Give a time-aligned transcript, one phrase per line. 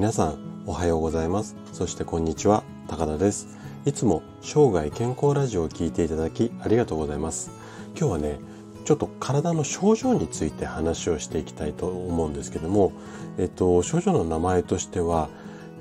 [0.00, 1.56] 皆さんおはようございます。
[1.74, 2.64] そしてこんにちは。
[2.88, 3.58] 高田です。
[3.84, 7.50] いつも生涯健康ラジオを聞いていただきありがとうございます。
[7.98, 8.40] 今日はね
[8.86, 12.92] ちょっと体の症状について話をしていきたいと思うんですけども
[13.36, 15.28] えっと症状の名前としては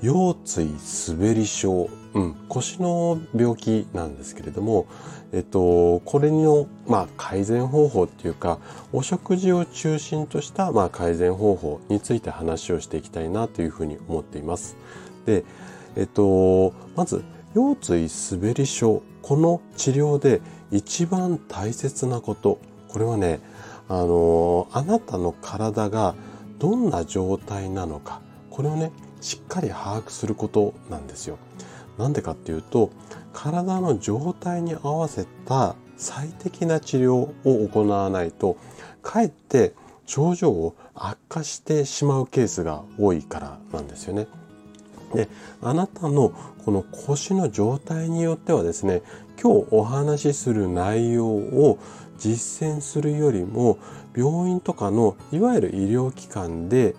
[0.02, 0.70] 腰椎
[1.18, 4.88] 滑り症、うん、腰の病気なんですけれども、
[5.32, 8.60] えっと、これの、まあ、改善方法っていうか、
[8.94, 14.76] お食事を中心とした、まあ、改善方法について話をしていきたいなというふうに思っています。
[15.26, 15.44] で、
[15.96, 20.42] えっと、まず、腰椎滑り症、この治療で
[20.72, 23.40] 一番大切なこと、これはね、
[23.88, 26.16] あの、あなたの体が
[26.58, 28.92] どんな状態なのか、これをね、
[29.22, 31.38] しっかり把握することなんですよ。
[31.98, 32.92] なんでかっていうと
[33.34, 38.58] 体の状態に合わせた最適な治療を行わないと
[39.02, 39.74] かえって
[40.06, 44.28] 症状を悪化してしまうケースが多いからなんですよね。
[45.14, 45.28] で
[45.62, 46.34] あなたの
[46.64, 49.02] この腰の状態によってはですね
[49.42, 51.80] 今日お話しする内容を
[52.18, 53.78] 実践するよりも
[54.16, 56.96] 病院とかのいわゆる医療機関で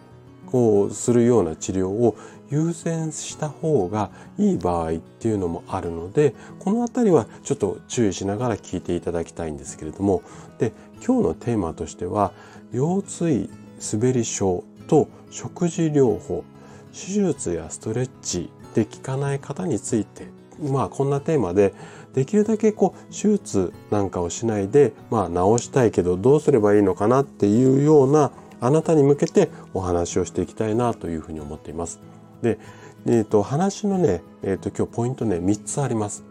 [0.50, 2.16] こうするような治療を
[2.50, 10.22] 優先した方がいい場合っていうのもあるのでこの辺りはちょっと注意しながら聞いていただきたいんですけれども。
[10.58, 10.72] で
[11.04, 12.32] 今日のテーマとしては
[12.72, 13.50] 腰椎
[13.94, 16.44] 滑り症と食事療法
[16.92, 20.40] 手術やストレッチで効かない方について。
[20.60, 21.72] まあこんなテーマで
[22.12, 32.00] できるだけこう手術なんかをしないでまあ治したいけどどうすればいいのかなっていうようなあなたに向けてお話をしていきたいなというふうに思っています。
[32.42, 32.58] で、
[33.06, 36.24] えーと、話のね、えーと、今日ポイントね3つあります。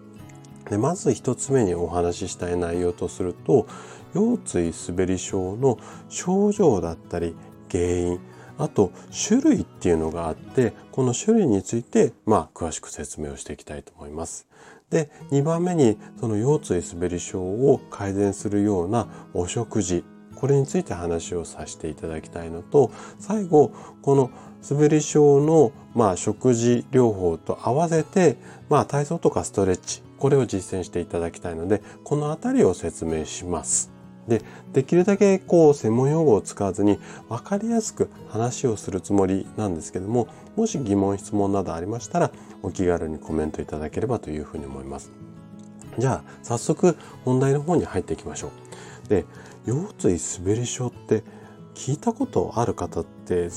[0.69, 3.65] でまず1つ目にお話ししたい内容とすると
[4.13, 7.35] 腰椎滑り症の症状だったり
[7.71, 8.19] 原因
[8.57, 8.91] あと
[9.27, 14.47] 種類っていうのがあってこの種類についてまあ詳しく説明をしていきたいと思います。
[14.89, 20.03] で2番目にその腰椎滑り症を改善するようなお食事
[20.39, 24.31] これについて話をさせていただきたいのと最後この
[24.67, 28.37] 滑り症の、まあ、食事療法と合わせて、
[28.69, 33.91] まあ、体操とかストレッチこれを実践していただきたいのでこの辺りを説明します。
[34.27, 45.11] でできるだけこう専門用語を使わずに分かりやすく話をするつもりなんですけどももし疑問質問などありましたらお気軽にコメントいただければというふうに思います。
[45.97, 46.95] じゃあ早速
[47.25, 48.51] 本題の方に入っていきましょ
[49.05, 49.09] う。
[49.09, 49.25] で
[49.65, 51.23] 腰椎滑り症って
[51.75, 53.49] 聞いたことある方って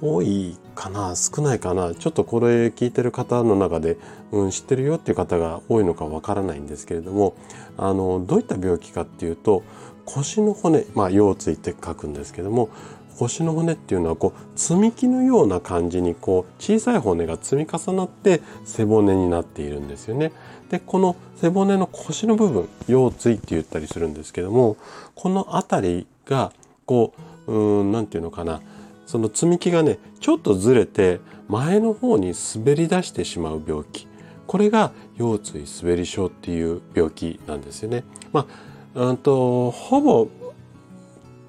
[0.00, 1.94] 多いかな少ないかな。
[1.94, 3.98] ちょっとこれ聞いてる方の中で、
[4.30, 7.34] うん、知ってるよっていう方が多いのかわからないんですけれども
[7.76, 9.64] あのどういった病気かっていうと
[10.04, 12.70] 腰の骨まあ腰椎って書くんですけども
[13.18, 20.32] 腰の骨っていうのはこう積み木のような感じにこう小さい骨が積み重なって背骨になっているんですよね。
[20.70, 24.76] でこの背骨の腰の部分腰椎って言ったりするんですけども
[25.14, 26.52] この辺りが
[26.86, 27.14] こ
[27.46, 28.60] ううん何て言うのかな
[29.06, 34.06] その積み木がねちょっとずれて前の方に滑り出してしまう病気
[34.46, 38.04] これが腰椎滑り症っていう病気なんですよね。
[38.32, 38.46] ま
[38.94, 40.28] あ、うんとほぼ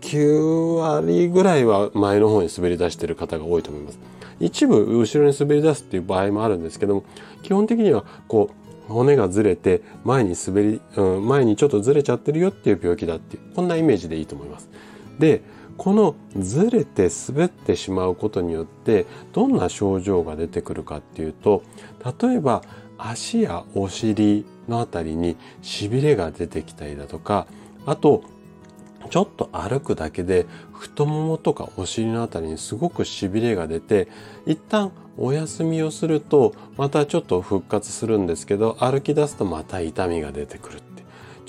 [0.02, 4.00] 9割ぐらいは前の方に滑り出してる方が多いと思います。
[4.40, 7.04] 一部後ろに滑り出すっていう場合もあるんですけども
[7.44, 8.52] 基本的にはこ
[8.90, 14.70] う骨がずれて前に滑り、うん、前にちょっとずれちゃってるよっていう病気だっていうこんなイメージでいいと思います。
[15.20, 15.42] で
[15.78, 21.64] このずれて滑ってしまうことによってどんな症状が出てくるかっていうと
[22.22, 22.64] 例えば
[22.98, 27.48] 足やお尻のあたりにしびれが出てきたりだとか
[27.86, 28.24] あと
[29.10, 34.08] ちょっと歩くだけで太ももとかお尻のあたりにすごくしびれが出て
[34.46, 40.82] 一旦お休みをするとまたちょっと復活するんですけど歩き出すとまた痛みが出てくる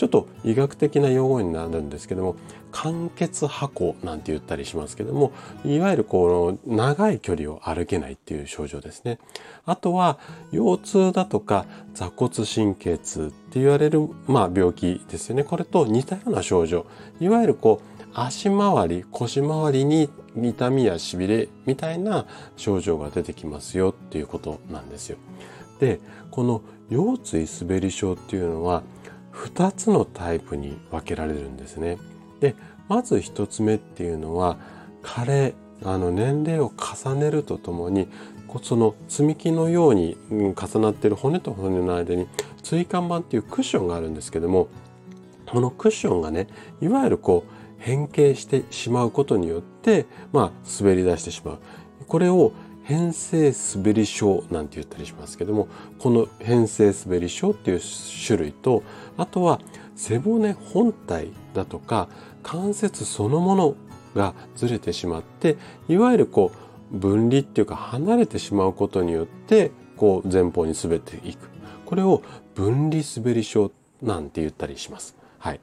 [0.01, 2.37] ちょっと医学的な用語になるんですけども
[2.73, 5.31] 間欠跛行なんて言ったりしますけども
[5.63, 9.19] いわゆるこの長い距離を歩けないっていう症状ですね。
[9.67, 10.19] あとは
[10.53, 15.45] 腰痛だとか座骨神経痛って言われる、まあ、病気ですよね。
[15.45, 16.87] これと似たような症状。
[17.21, 22.25] いわゆるこう足回り腰回りに痛みやしびれみたいな
[22.57, 25.19] 症状が出てきますよっていうことなんですよ。
[25.79, 28.83] でこの腰椎滑り症っていうのは
[29.33, 31.99] 2つのタイプに分けられるんですね。
[32.41, 32.55] で
[32.89, 34.57] まず1つ目っていうのは
[35.03, 38.09] 加齢あの年齢を重ねるとともに
[38.63, 42.27] その積み木のように重なっている骨と骨の間に
[42.63, 44.69] 椎間板っていうクッションがあるんですけども
[45.47, 46.49] このクッションがね
[46.81, 51.59] いわゆるこう変形してしまうことによってまあ滑り出してしまう
[52.07, 52.53] これを
[52.91, 55.69] 変性滑り症なんて言ったりしますけども
[56.01, 57.81] この変性滑り症っていう
[58.27, 58.83] 種類と
[59.17, 59.61] あとは
[59.95, 62.09] 背骨本体だとか
[62.43, 63.77] 関節そのもの
[64.17, 65.57] がずれてしまって
[65.89, 66.51] いわゆるこ
[66.93, 71.49] う分離っていうか離れてしまうことによってこう前方に滑っていく
[71.87, 72.23] これを
[72.57, 73.71] 分離滑り症
[74.03, 75.15] なんて言ったりします。
[75.39, 75.61] はい、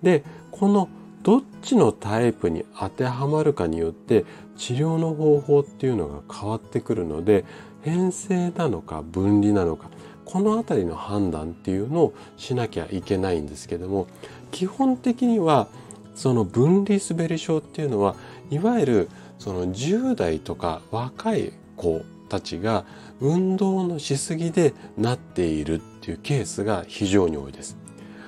[0.00, 0.22] で
[0.52, 0.88] この
[1.22, 4.24] どっちのタイプに当てはまるかによって
[4.56, 7.44] 治療の方法っていうのが変わってくるので
[7.82, 9.88] 変性なのか分離なのか
[10.24, 14.06] この辺りの判断っていうのをしなきゃいけないんですけども
[14.50, 15.68] 基本的には
[16.14, 18.16] その分離滑り症っていうのは
[18.50, 22.84] いわゆるその10代とか若い子たちが
[23.20, 27.76] 運動のしすぎでなっているっていうケースが非常に多いです。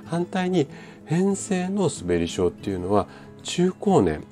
[0.06, 0.66] 反対に
[1.10, 3.08] 変性の滑り症っていうのは
[3.42, 4.22] 中高年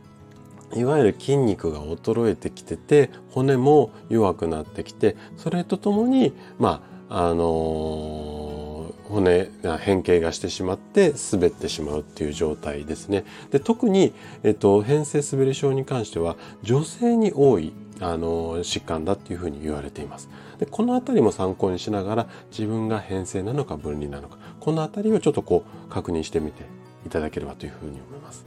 [0.77, 13.25] いわゆる筋肉が衰えてきてて骨も弱くなってきてそれとともにまああのー、骨が変形がしてしまって滑ってしまうっていう状態ですね。
[13.51, 14.13] で特に、
[14.45, 20.29] えっと、変性滑り症に関しては女性に多いあの疾患だっていうふうに言われています。
[20.59, 26.65] でこの辺りも参考にしながら自分が変性なのか分離なのかこの辺りをちょっとこう確認してみて
[27.07, 28.47] いただければというふうに思います。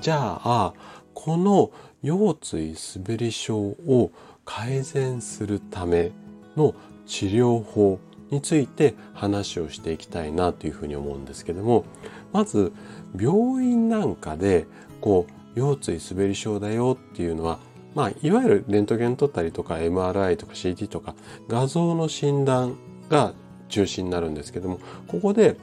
[0.00, 0.74] じゃあ
[1.14, 1.70] この
[2.02, 4.10] 腰椎滑り症を
[4.44, 6.10] 改善するため
[6.56, 6.74] の
[7.06, 8.00] 治療法
[8.30, 11.84] について話をしていきたいなというふうに思うんですけども
[12.32, 12.72] まず
[13.16, 14.66] 病院なんかで
[15.00, 15.26] こ
[15.56, 17.58] う腰椎滑り症だよっていうのは
[17.94, 21.14] まあ、いわゆるレントゲン撮ったりとか MRI とか CT とか
[21.48, 22.78] 画像の診断
[23.10, 23.34] が
[23.72, 24.78] 中心になるんですけども
[25.08, 25.56] ここで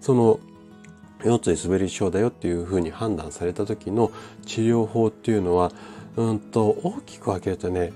[0.00, 0.38] その
[1.24, 4.12] 腰椎滑り症だよっていうふうに判断された時の
[4.46, 5.72] 治療法っていうのは
[6.16, 7.92] うんと大きく分けるとね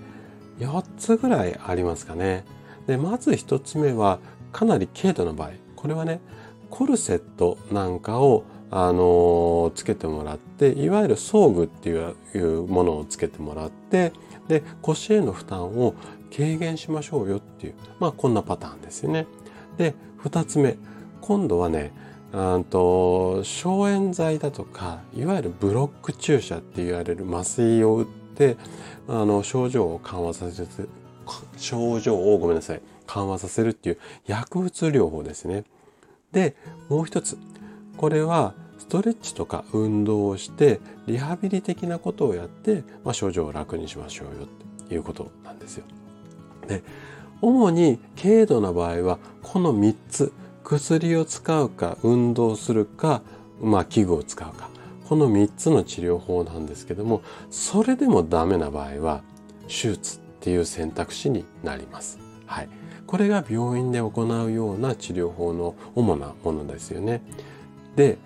[0.58, 2.44] 4つぐらいありますかね。
[2.86, 4.18] でまず1つ目は
[4.50, 6.20] かなり軽度の場合これはね
[6.68, 14.12] コルセットなんかをあのつけてもらっていわゆる装具っていうものをつけてもらって
[14.48, 15.94] で腰への負担を
[16.34, 19.26] 軽減しましょうよっていうまあこんなパターンですよね。
[19.82, 20.76] で2つ目
[21.20, 21.90] 今度はね
[22.70, 28.56] と消炎剤だとかいわゆるブロック注射って言われる麻酔を打って
[29.08, 30.88] あの症状を緩和させる
[31.56, 35.64] 症状をごめんなさい緩和させるっていう薬物療法ですね。
[36.30, 36.54] で
[36.88, 37.36] もう一つ
[37.96, 45.84] これはストレッチとか運動をしてリハビリ的なことをやって、まあ、症状を楽にしましょうよっていうことなんですよ。
[46.68, 46.84] で
[47.42, 50.32] 主に軽度な場合はこの3つ
[50.64, 53.22] 薬を使うか運動するか、
[53.60, 54.70] まあ、器具を使うか
[55.08, 59.22] この3つの治療法なんですけどもそれでもダメな場合は
[59.66, 62.18] 手術っていう選択肢になります。
[62.46, 62.68] はい、
[63.06, 67.22] これが病院で行うような治療法の主なものですよね。
[67.96, 68.18] で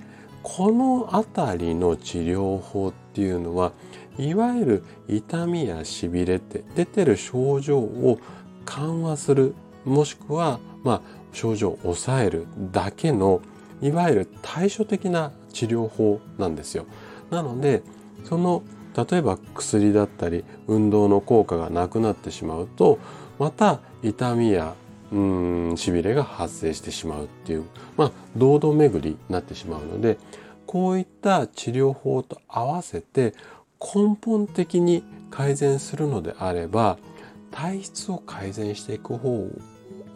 [0.42, 3.72] この辺りの治療法っていうのは
[4.16, 8.18] いわゆる痛みやしびれって出てる症状を
[8.66, 9.54] 緩和する
[9.86, 11.00] もしくはまあ
[11.32, 13.40] 症状を抑えるだけの
[13.80, 16.84] いわゆる対処的な治療法なんですよ。
[17.30, 17.82] なので
[18.24, 18.62] その
[18.94, 22.98] 例えば薬だったり運動の効果がなくなってしまうと
[23.38, 24.74] また痛みや
[25.12, 27.64] うんしびれが発生してしまうっていう
[27.96, 30.18] まあ堂々巡りになってしまうので
[30.66, 33.34] こういった治療法と合わせて
[33.78, 36.98] 根本的に改善するのであれば
[37.56, 39.48] 体質を改善していく方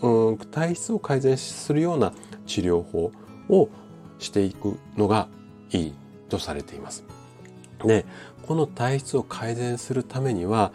[0.02, 2.12] うん体質を改善するような
[2.46, 3.12] 治療法
[3.48, 3.70] を
[4.18, 5.26] していくのが
[5.70, 5.94] いい
[6.28, 7.02] とされています。
[7.84, 8.04] で
[8.42, 10.72] この体質を改善するためには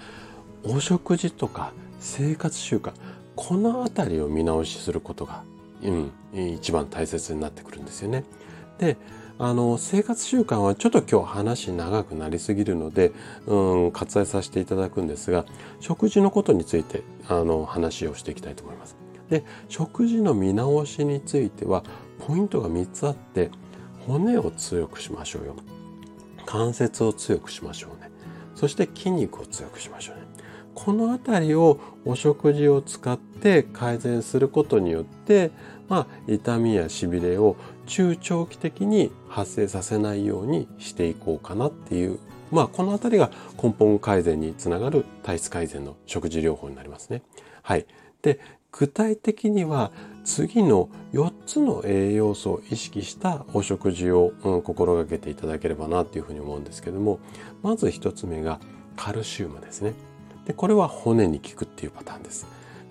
[0.64, 2.94] お食事とか生活習慣
[3.36, 5.44] この辺りを見直しすることが、
[5.84, 6.12] うん、
[6.56, 8.24] 一番大切になってくるんですよね。
[8.80, 8.98] で
[9.38, 13.12] あの生活習慣はちょっと今日話長くなりすぎるので、
[13.48, 15.46] うん、割愛させていただくんですが
[15.82, 18.96] 食事のことについてあの話をしていきたいと思います。
[19.30, 21.84] で食事の見直しについては
[22.20, 23.50] ポイントが3つあって
[24.08, 25.56] 骨を強くしましょうよ。
[26.46, 28.12] 関節を強くしましょうね。
[28.54, 30.22] そして筋肉を強くしましょうね。
[30.76, 35.52] この辺りをお食事を使って改善することによって、
[35.88, 42.20] まあ、痛みやしびれを中長期的に発生させないようにしていこうかなっていう、
[42.52, 47.22] まあ、この辺りが根本改善につながる体質改善の食事療法になりますね。
[47.62, 47.86] はい。
[48.22, 48.40] で、
[48.72, 49.92] 具体的には
[50.26, 57.20] 次の4つの栄養素を意識したお食事を、うん、心がけていただければなというふうに思うんですけども
[57.64, 58.60] まず1つ目が
[58.98, 59.94] カルシウムですね。
[60.46, 62.48] で、これは骨に効くっていうパターンです。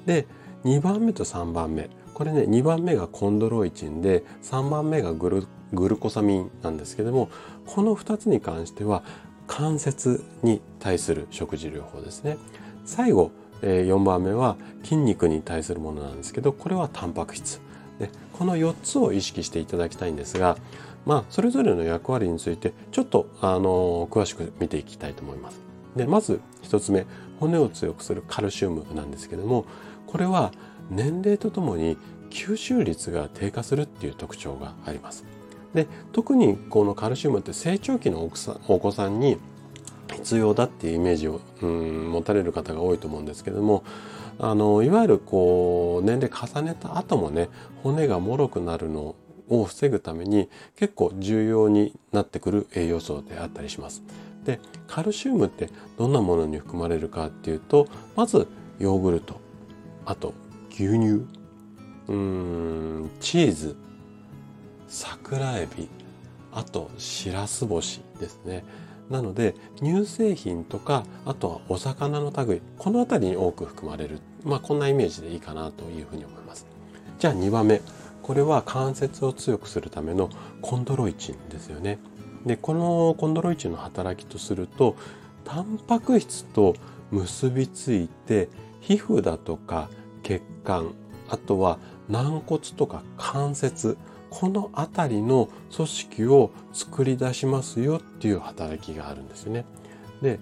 [0.06, 0.26] で、
[0.64, 1.90] 2番目と3番目。
[2.14, 7.28] これね、2番目がコンドロイチンで、3番目がグルグルコサミンなんですけども、
[7.66, 9.02] この2つに関しては
[9.46, 12.38] 関節に対する食事療法ですね。
[12.84, 17.60] 最後、え、4番目は筋肉に対するものなんですけど、これはタンパク質。
[17.98, 20.56] でこの4つを意識していただきたいんですが、
[21.06, 25.60] まあ、それぞれの役割についてちょっと、あの詳しく見ていきたいと思います。
[25.96, 27.06] でまず1つ目
[27.38, 29.64] 骨を強くするカルシウムなんですけども
[30.06, 30.50] これは
[30.90, 31.96] 年齢とともに
[32.30, 35.24] 吸収率が低下するっていう特徴があります。
[35.74, 38.24] で特にこのカルシウムって成長期の
[38.68, 39.38] お子さんに
[40.12, 43.82] 必要だっていうイメージをうん持たれる方が多いと思うんですけども
[44.38, 47.48] あのいわゆるこう年齢重ねた後もね
[47.82, 49.16] 骨が脆くなるの
[49.48, 54.02] を防ぐために結構重要になってくる栄養素であったりします。
[54.44, 58.46] でカルシウムってどんなものに含まれるかっていうとまず
[58.78, 59.40] ヨーグルト
[60.04, 60.34] あと
[60.76, 61.24] 牛乳。
[62.08, 63.76] うんチーズ。
[64.88, 65.88] 桜エビ。
[66.52, 68.64] あとしらす干しですね。
[69.08, 74.18] なので乳製品とかあとはお魚の類この辺りに多く含まれる。
[74.44, 76.66] まあこんなイメージでいいかなというふうに思います。
[77.18, 77.80] じゃあ2番目。
[78.22, 80.30] これは関節を強くするための
[80.62, 81.98] コンドロイチンですよね。
[82.46, 84.96] でこのコンドロイチンの働きとすると
[85.44, 86.74] タンパク質と
[87.10, 88.48] 結びついて
[88.80, 89.88] 皮膚だとか
[90.24, 90.92] 血管
[91.28, 91.78] あとは
[92.08, 93.96] 軟骨とか関節
[94.30, 99.64] この辺りの組織を作り出しますよっていう働きがあるんですよね。
[100.20, 100.40] で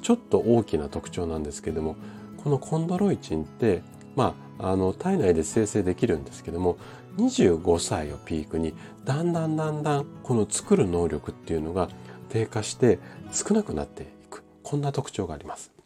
[0.00, 1.96] ちょっと大きな特徴なんですけども
[2.42, 3.82] このコンドロイチンって
[4.14, 6.76] まああの体内で生成できるんですけども
[7.16, 8.74] 25歳をピークに
[9.04, 11.88] だんだんだんだんこの作る能力っていうのが
[12.28, 13.00] 低下して
[13.32, 15.81] 少なくなっていくこんな特徴があります。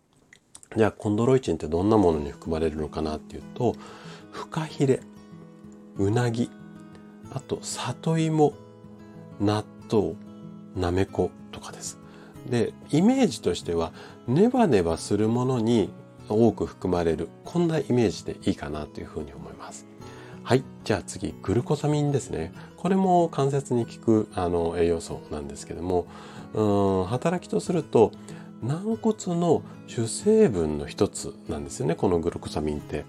[0.76, 3.74] じゃあコンドロイチンってどんなものに含まれるのかなっていうと
[4.30, 5.00] フカヒレ
[5.96, 6.50] うなぎ
[7.32, 8.52] あと里芋
[9.40, 10.14] 納豆
[10.74, 11.98] なめことかです。
[12.50, 13.92] でイメージとしては
[14.28, 15.90] ネバネバするものに
[16.28, 19.86] 多く含まれるこんなイメージでいいかなというふうに思います。
[20.42, 22.52] はいじゃあ次グルコサミンですね。
[22.76, 26.06] これも関節に効くあの栄養素なんですけども
[26.54, 28.12] うん働きとすると
[28.62, 33.04] 軟骨の主成分の一つなんですよねこのグルコサミンって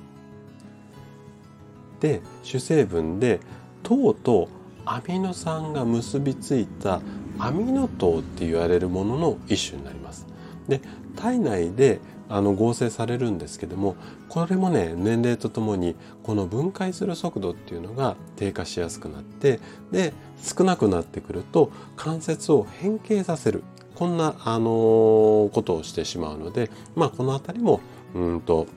[2.00, 3.40] で主成分で
[3.84, 4.50] 糖と
[4.86, 7.02] アミノ酸が結びついた
[7.40, 10.26] アミノ糖って言われるものの一種になります。
[10.68, 10.82] で
[11.16, 12.00] 体内で
[12.30, 13.96] あの合成されるんですけども
[14.28, 19.60] これもね年齢とともにこの分解する速度っていうのが低下しやすくなって
[19.92, 23.64] で少なくなってくると関節を変形させる
[23.98, 27.82] こんな、あのー、ことをしてしまうのでまあこの辺りも
[28.14, 28.68] うんと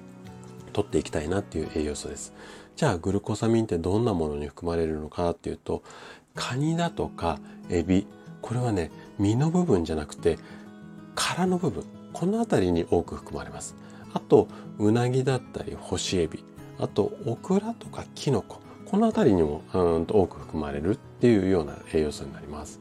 [0.73, 2.33] 取っていきたいなっていう栄養素です。
[2.75, 5.83] じゃあグルコサミンってどんなものに含まれるのかっていうと
[6.35, 8.07] カニだとかエビ
[8.41, 10.39] これはね身の部分じゃなくて
[11.15, 11.85] 殻の部分
[12.15, 13.77] この辺りに多く含まれます
[14.15, 14.49] あと
[14.79, 16.43] うなぎだったり干しエビ
[16.79, 22.81] あとオクラとかキノコこの辺りにもうんと多く含まれるっていうような栄養素になります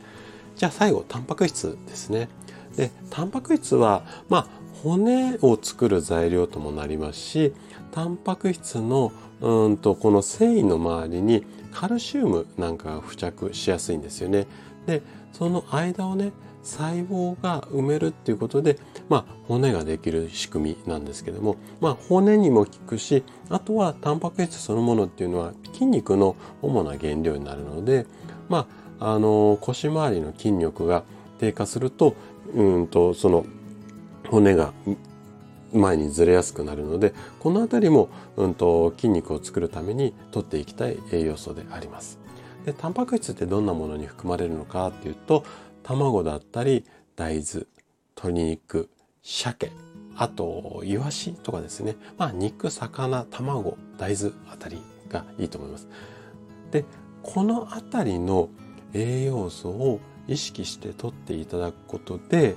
[0.60, 2.28] じゃあ最後タンパク質ですね
[2.76, 4.48] でタンパク質はまあ
[4.84, 7.54] 骨を作る材料ともなりますし
[7.94, 14.48] タンパク質のうんとこの繊維の周りにカルシウムなんかが付着しやすいんですよね。
[14.86, 15.02] で
[15.32, 28.06] その間をね細胞が埋めるっていうことで、まあ、骨ができる仕組みなんですけども、まあ、骨にも効くしあとはタンパク質そのものっていうのは筋肉の主な原料になるので、
[28.50, 28.68] ま
[29.00, 31.04] あ、あの腰回りの筋力が
[31.40, 32.16] 低下すると
[32.54, 33.46] うんとその
[34.28, 34.74] 骨が
[35.74, 42.20] 前にずれやすくなるのでこの辺りも、うんと、筋肉を作るために取っていきたい栄養素であります。
[42.66, 45.46] でタンパク質ってどんなものに含まれるのかっていうと
[45.84, 47.66] 卵だったり大豆
[48.16, 48.90] 鶏肉
[49.24, 49.72] 鮭
[50.16, 55.88] あとイワシとかですねまあ肉魚卵大豆あたりがいいと思います。
[56.72, 56.86] で
[57.24, 58.50] この辺りの
[58.94, 62.56] 栄養素を意識して取っていただくことで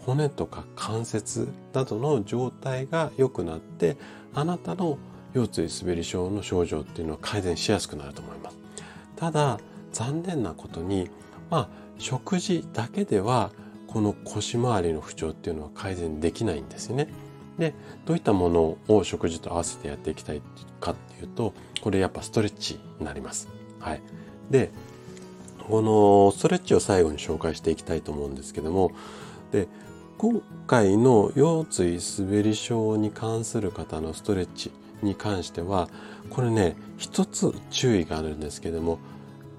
[0.00, 3.96] 骨とか関節などの状態が良くなって
[4.34, 4.98] あなたの
[5.34, 8.58] 腰椎滑り症の症状っていうのは改善しやすくなると思います。
[9.16, 9.60] ただ
[9.92, 11.10] 残念なことに
[11.50, 13.52] まあ食事だけでは
[13.86, 17.08] この腰回りの不調っていうのは改善できないんですよね。
[17.58, 17.74] で
[18.06, 20.42] どういったものを食事と合わせてやっていきたい
[20.80, 23.48] かっていうとこれやっぱストレッチになります。
[23.78, 24.02] はい、
[24.50, 24.70] で
[25.68, 28.90] このストレッチを最後に紹介していきたいと思うんですけども
[29.52, 29.68] で
[30.18, 35.88] 今回の腰椎滑り症に関する方のストレッチに関しては
[36.30, 38.98] これね一つ注意があるんですけども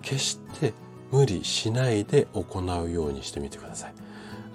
[0.01, 0.73] 決して
[1.13, 3.93] 無理しないで行うようにしてみてください。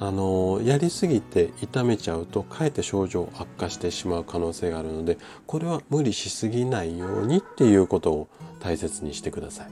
[0.00, 8.28] あのやりすぎて痛めちゃうとかえって症状悪化してしまう可能性があるのでこれは無理しすぎないようにっていうことを
[8.60, 9.70] 大切にしてください。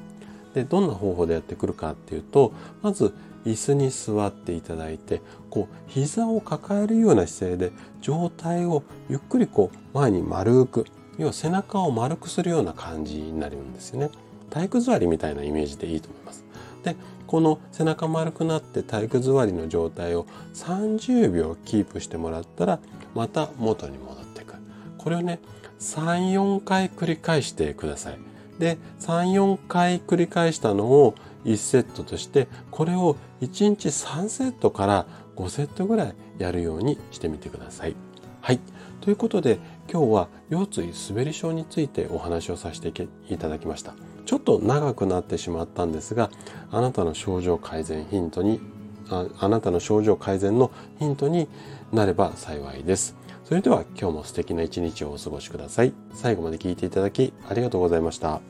[0.55, 2.53] でどんな方法でやってくるかっていうと
[2.83, 3.13] まず
[3.45, 10.87] 椅子に座っていただいてこう膝を抱えるような姿勢で上体をゆっくりこう前に丸く
[11.19, 14.11] 要は背中を丸くするような感じになるんですよね。
[14.51, 16.46] 体育座りみたいなイメージでいいと思います。
[16.87, 20.25] でこの背中丸くなって体育座りの状態を
[20.55, 22.79] 30秒キープしてもらったら
[23.13, 24.55] また元に戻っていく
[24.97, 25.41] これをね
[25.81, 28.19] 34回繰り返してください。
[28.61, 31.15] で34回繰り返したのを
[31.45, 37.97] 1セットとしてこれを1日3セットから5セットぐらいやるようにしてみてください。
[38.41, 38.61] はい。
[39.01, 39.59] ということで
[39.91, 44.16] 今日は腰椎滑り症についてお話をさせていただきました。
[44.27, 46.31] ちょっと長くなってしまったんですが
[46.71, 48.61] あなたの症状改善ヒントに
[49.09, 51.49] ああなたの症状改善のヒントに
[51.93, 53.17] なれば幸いです。
[53.45, 55.93] それでは今日も素敵な一日をお過ごしください。
[56.13, 58.41] 最後まで聞いていただきありがとうございました。